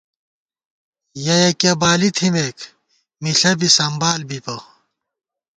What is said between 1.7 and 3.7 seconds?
بالی تھِمېک، مِݪہ بی